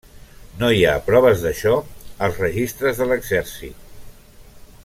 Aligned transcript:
No 0.61 0.69
hi 0.75 0.79
ha 0.91 0.95
proves 1.09 1.43
d'això 1.43 1.75
als 2.29 2.41
registres 2.47 3.03
de 3.03 3.11
l'exèrcit. 3.11 3.89